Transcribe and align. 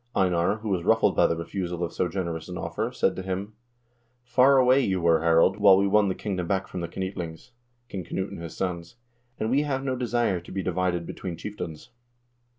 Einar, 0.15 0.57
who 0.63 0.69
was 0.69 0.83
ruffled 0.83 1.15
by 1.15 1.27
the 1.27 1.35
refusal 1.35 1.83
of 1.83 1.93
so 1.93 2.07
generous 2.07 2.49
an 2.49 2.57
offer, 2.57 2.91
said 2.91 3.15
to 3.15 3.21
him: 3.21 3.53
"Far 4.23 4.57
away 4.57 4.79
you 4.81 4.99
were, 4.99 5.21
Harald, 5.21 5.57
while 5.57 5.77
we 5.77 5.85
won 5.85 6.07
the 6.07 6.15
kingdom 6.15 6.47
back 6.47 6.67
from 6.67 6.81
the 6.81 6.87
Knytlings 6.87 7.51
(King 7.87 8.03
Knut 8.05 8.29
and 8.29 8.41
his 8.41 8.57
sons), 8.57 8.95
and 9.39 9.51
we 9.51 9.61
have 9.61 9.83
no 9.83 9.95
desire 9.95 10.39
to 10.39 10.51
be 10.51 10.63
divided 10.63 11.05
between 11.05 11.37
chieftains. 11.37 11.89